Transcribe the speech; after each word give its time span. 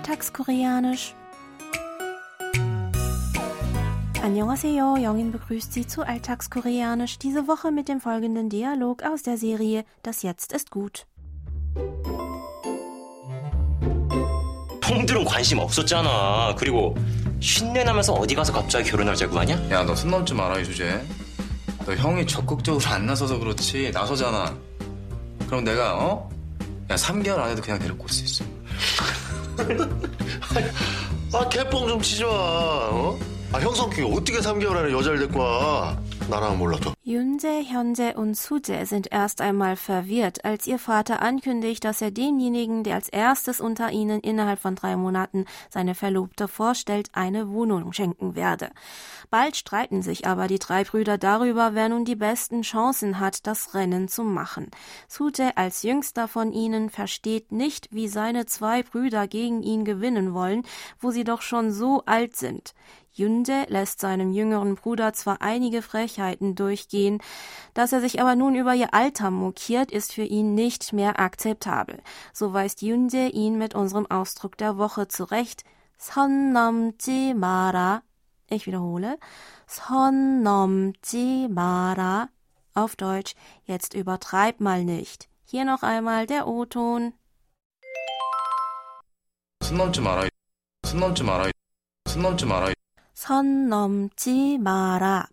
Alltagskoreanisch. 0.00 1.14
Annyeonghaseyo, 4.22 4.96
Jongin 4.98 5.32
begrüßt 5.32 5.72
Sie 5.72 5.86
zu 5.86 6.02
Alltagskoreanisch, 6.06 7.18
diese 7.18 7.48
Woche 7.48 7.70
mit 7.72 7.88
dem 7.88 8.00
folgenden 8.02 8.50
Dialog 8.50 9.02
aus 9.02 9.22
der 9.22 9.38
Serie 9.38 9.84
Das 10.02 10.22
Jetzt 10.22 10.52
ist 10.52 10.70
gut. 10.70 11.06
형들은 14.82 15.24
관심 15.24 15.58
없었잖아. 15.60 16.54
그리고 16.58 16.94
쉰내 17.40 17.82
나면서 17.84 18.12
어디 18.12 18.34
가서 18.34 18.52
갑자기 18.52 18.90
결혼하자고 18.90 19.38
하냐? 19.38 19.54
야, 19.70 19.82
너 19.82 19.94
손 19.94 20.10
넘지 20.10 20.34
마라, 20.34 20.58
이 20.58 20.64
주제. 20.66 21.02
너 21.86 21.94
형이 21.94 22.26
적극적으로 22.26 22.84
안 22.86 23.06
나서서 23.06 23.38
그렇지, 23.38 23.90
나서잖아. 23.94 24.54
그럼 25.46 25.64
내가, 25.64 25.96
어? 25.96 26.28
야, 26.90 26.94
3개월 26.96 27.38
안에도 27.38 27.62
그냥 27.62 27.78
데리고 27.78 28.02
올 28.04 28.10
수 28.10 28.22
있어. 28.24 28.44
아, 31.32 31.48
개뻥 31.48 31.88
좀 31.88 32.00
치지 32.00 32.24
마, 32.24 32.30
어? 32.30 33.18
아, 33.55 33.59
형 33.59 33.73
성격이 33.73 34.03
어떻게 34.03 34.39
3개월 34.39 34.77
안에 34.77 34.91
여자를 34.91 35.19
데리고 35.19 35.39
와? 35.39 35.97
나랑은 36.29 36.57
몰라도. 36.57 36.93
Yunse, 37.03 37.65
Hyunse 37.69 38.13
und 38.15 38.37
Suje 38.37 38.85
sind 38.85 39.11
erst 39.11 39.41
einmal 39.41 39.75
verwirrt, 39.75 40.45
als 40.45 40.65
ihr 40.67 40.79
Vater 40.79 41.21
ankündigt, 41.21 41.83
dass 41.83 42.01
er 42.01 42.11
demjenigen, 42.11 42.83
der 42.83 42.95
als 42.95 43.09
erstes 43.09 43.59
unter 43.59 43.91
ihnen 43.91 44.21
innerhalb 44.21 44.59
von 44.59 44.75
drei 44.75 44.95
Monaten 44.95 45.45
seine 45.69 45.95
Verlobte 45.95 46.47
vorstellt, 46.47 47.09
eine 47.11 47.49
Wohnung 47.49 47.91
schenken 47.91 48.35
werde. 48.35 48.69
Bald 49.29 49.57
streiten 49.57 50.01
sich 50.01 50.25
aber 50.25 50.47
die 50.47 50.59
drei 50.59 50.85
Brüder 50.85 51.17
darüber, 51.17 51.73
wer 51.73 51.89
nun 51.89 52.05
die 52.05 52.15
besten 52.15 52.61
Chancen 52.61 53.19
hat, 53.19 53.45
das 53.47 53.73
Rennen 53.73 54.07
zu 54.07 54.23
machen. 54.23 54.69
Suje 55.09 55.51
als 55.55 55.83
jüngster 55.83 56.29
von 56.29 56.53
ihnen 56.53 56.89
versteht 56.89 57.51
nicht, 57.51 57.89
wie 57.91 58.07
seine 58.07 58.45
zwei 58.45 58.83
Brüder 58.83 59.27
gegen 59.27 59.63
ihn 59.63 59.83
gewinnen 59.83 60.33
wollen, 60.33 60.63
wo 60.99 61.11
sie 61.11 61.25
doch 61.25 61.41
schon 61.41 61.73
so 61.73 62.03
alt 62.05 62.37
sind. 62.37 62.73
Yunde 63.15 63.65
lässt 63.67 63.99
seinem 63.99 64.31
jüngeren 64.31 64.75
Bruder 64.75 65.13
zwar 65.13 65.41
einige 65.41 65.81
Frechheiten 65.81 66.55
durchgehen, 66.55 67.21
dass 67.73 67.91
er 67.91 68.01
sich 68.01 68.21
aber 68.21 68.35
nun 68.35 68.55
über 68.55 68.73
ihr 68.73 68.93
Alter 68.93 69.31
mokiert, 69.31 69.91
ist 69.91 70.13
für 70.13 70.23
ihn 70.23 70.55
nicht 70.55 70.93
mehr 70.93 71.19
akzeptabel. 71.19 72.01
So 72.33 72.53
weist 72.53 72.81
Yunde 72.81 73.27
ihn 73.27 73.57
mit 73.57 73.75
unserem 73.75 74.09
Ausdruck 74.09 74.57
der 74.57 74.77
Woche 74.77 75.07
zurecht. 75.07 75.63
선 75.97 76.51
넘지 76.51 77.35
마라. 77.35 78.01
Ich 78.49 78.65
wiederhole. 78.65 79.19
선 79.67 80.41
넘지 80.41 81.47
마라. 81.47 82.29
Auf 82.73 82.95
Deutsch, 82.95 83.35
jetzt 83.65 83.93
übertreib 83.93 84.59
mal 84.61 84.83
nicht. 84.83 85.29
Hier 85.45 85.63
noch 85.65 85.83
einmal 85.83 86.25
der 86.25 86.47
O-Ton. 86.47 87.13
손 89.61 89.77
넘지 89.77 90.01
마라, 90.01 90.27
손 90.83 90.99
넘지 90.99 91.23
마라, 91.23 91.51
손 92.07 92.21
넘지 92.23 92.45
마라. 92.45 92.73
선 93.25 93.69
넘지 93.69 94.57
마라. 94.57 95.27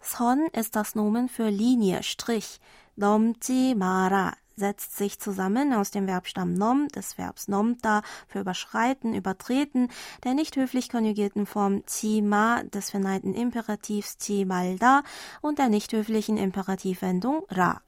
선 0.00 0.48
ist 0.52 0.76
das 0.76 0.94
Nomen 0.94 1.28
für 1.28 1.48
Linie, 1.48 2.02
Strich. 2.02 2.60
넘지 2.96 3.74
마라 3.74 4.34
setzt 4.56 4.96
sich 4.96 5.20
zusammen 5.20 5.74
aus 5.74 5.90
dem 5.90 6.06
Verbstamm 6.06 6.54
nom, 6.54 6.88
des 6.88 7.18
Verbs 7.18 7.48
nomta 7.48 8.02
für 8.26 8.40
überschreiten, 8.40 9.14
übertreten, 9.14 9.88
der 10.24 10.34
nicht 10.34 10.56
höflich 10.56 10.88
konjugierten 10.88 11.46
Form 11.46 11.82
ma 12.22 12.62
des 12.62 12.90
verneinten 12.90 13.34
Imperativs 13.34 14.16
malda 14.46 15.02
und 15.42 15.58
der 15.58 15.68
nicht 15.68 15.92
höflichen 15.92 16.38
Imperativwendung 16.38 17.44
ra. 17.50 17.82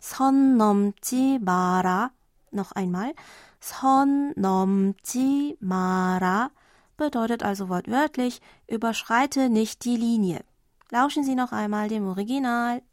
선 0.00 0.56
넘지 0.56 1.38
마라. 1.40 2.10
Noch 2.52 2.72
einmal. 2.72 3.14
선 3.60 4.34
넘지 4.36 5.56
마라 5.60 6.50
bedeutet 6.99 7.41
also 7.41 7.69
wortwörtlich 7.69 8.41
überschreite 8.67 9.49
nicht 9.49 9.83
die 9.85 9.97
Linie. 9.97 10.43
Lauschen 10.91 11.23
Sie 11.23 11.33
noch 11.33 11.51
einmal 11.51 11.89
dem 11.89 12.07
Original. 12.07 12.83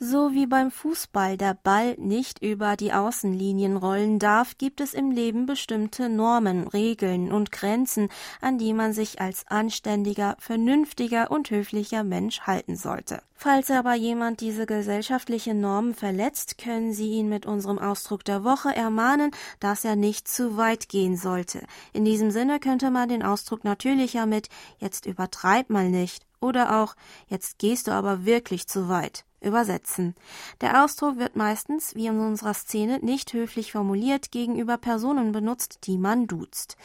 So 0.00 0.32
wie 0.32 0.46
beim 0.46 0.72
Fußball 0.72 1.36
der 1.36 1.54
Ball 1.54 1.94
nicht 1.98 2.42
über 2.42 2.76
die 2.76 2.92
Außenlinien 2.92 3.76
rollen 3.76 4.18
darf, 4.18 4.58
gibt 4.58 4.80
es 4.80 4.92
im 4.92 5.12
Leben 5.12 5.46
bestimmte 5.46 6.08
Normen, 6.08 6.66
Regeln 6.66 7.30
und 7.30 7.52
Grenzen, 7.52 8.08
an 8.40 8.58
die 8.58 8.72
man 8.72 8.92
sich 8.92 9.20
als 9.20 9.46
anständiger, 9.46 10.36
vernünftiger 10.40 11.30
und 11.30 11.48
höflicher 11.48 12.02
Mensch 12.02 12.40
halten 12.40 12.74
sollte. 12.74 13.22
Falls 13.36 13.70
aber 13.70 13.94
jemand 13.94 14.40
diese 14.40 14.66
gesellschaftlichen 14.66 15.60
Normen 15.60 15.94
verletzt, 15.94 16.58
können 16.58 16.92
Sie 16.92 17.10
ihn 17.10 17.28
mit 17.28 17.46
unserem 17.46 17.78
Ausdruck 17.78 18.24
der 18.24 18.42
Woche 18.42 18.74
ermahnen, 18.74 19.30
dass 19.60 19.84
er 19.84 19.94
nicht 19.94 20.26
zu 20.26 20.56
weit 20.56 20.88
gehen 20.88 21.16
sollte. 21.16 21.64
In 21.92 22.04
diesem 22.04 22.32
Sinne 22.32 22.58
könnte 22.58 22.90
man 22.90 23.08
den 23.08 23.22
Ausdruck 23.22 23.62
natürlicher 23.62 24.26
mit 24.26 24.48
jetzt 24.78 25.06
übertreib 25.06 25.70
mal 25.70 25.88
nicht 25.88 26.26
oder 26.40 26.82
auch 26.82 26.96
jetzt 27.28 27.58
gehst 27.58 27.86
du 27.86 27.92
aber 27.92 28.24
wirklich 28.24 28.66
zu 28.66 28.88
weit 28.88 29.24
übersetzen. 29.43 30.15
Der 30.61 30.83
Ausdruck 30.83 31.17
wird 31.17 31.35
meistens, 31.35 31.95
wie 31.95 32.07
in 32.07 32.19
unserer 32.19 32.53
Szene, 32.53 32.99
nicht 32.99 33.33
höflich 33.33 33.71
formuliert 33.71 34.31
gegenüber 34.31 34.77
Personen 34.77 35.31
benutzt, 35.31 35.79
die 35.85 35.97
man 35.97 36.27
duzt. 36.27 36.77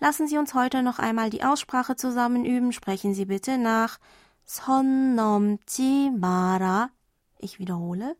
Lassen 0.00 0.26
Sie 0.26 0.38
uns 0.38 0.54
heute 0.54 0.82
noch 0.82 0.98
einmal 0.98 1.30
die 1.30 1.44
Aussprache 1.44 1.96
zusammen 1.96 2.44
üben. 2.44 2.72
Sprechen 2.72 3.14
Sie 3.14 3.26
bitte 3.26 3.58
nach 3.58 3.98
선 4.44 5.14
넘지 5.14 6.10
마라. 6.10 6.90
Ich 7.38 7.58
wiederhole. 7.58 8.16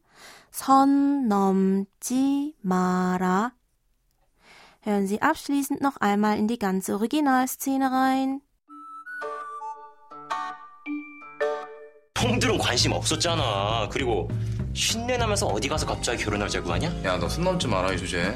선 0.53 1.29
넘지 1.29 2.55
마라. 2.63 3.53
Hören 4.83 5.07
Sie 5.07 5.21
abschließend 5.21 5.81
noch 5.83 5.99
einmal 5.99 6.39
in 6.39 6.49
die 6.49 6.59
ganze 6.59 6.95
Originalszene 6.95 7.91
rein. 7.91 8.41
형들은 12.26 12.58
관심 12.58 12.92
없었잖아. 12.92 13.88
그리고 13.92 14.30
쉰내 14.74 15.18
나면서 15.18 15.46
어디 15.48 15.68
가서 15.68 15.86
갑자기 15.86 16.24
결혼하자고 16.24 16.72
하냐? 16.74 16.94
야, 17.06 17.18
너 17.18 17.28
손 17.30 17.44
넘지 17.44 17.68
마라, 17.68 17.94
이 17.94 17.98
주제. 17.98 18.36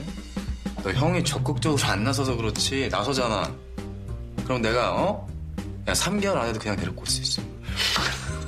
너 0.84 0.92
형이 0.92 1.24
적극적으로 1.24 1.82
안 1.86 2.04
나서서 2.04 2.36
그렇지, 2.36 2.88
나서잖아. 2.92 3.52
그럼 4.46 4.62
내가, 4.62 4.94
어? 4.96 5.28
야, 5.88 5.94
3개월 5.94 6.38
안에도 6.38 6.60
그냥 6.60 6.76
데리고 6.78 7.02
올 7.02 7.08
수 7.08 7.22
있어. 7.22 7.42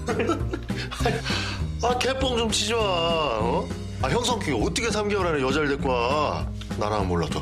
아, 1.83 1.97
개뻥 1.97 2.37
좀 2.37 2.51
치지 2.51 2.73
마, 2.73 2.79
어? 2.79 3.67
아, 4.03 4.09
형 4.09 4.23
성격이 4.23 4.51
어떻게 4.65 4.87
3개월 4.89 5.25
안에 5.27 5.41
여자를 5.41 5.69
데리고 5.69 5.89
와? 5.89 6.47
나랑은 6.77 7.07
몰라도. 7.07 7.41